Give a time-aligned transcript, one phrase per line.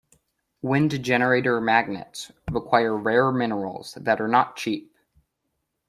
[0.63, 4.91] Wind generator magnets require rare minerals that are not cheap.